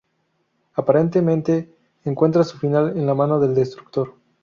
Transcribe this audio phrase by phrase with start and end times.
[0.73, 4.15] Aparentemente encuentra su final en la mano del Destructor.